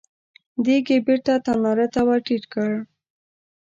[0.63, 2.71] دېګ يې بېرته تناره ته ور ټيټ کړ.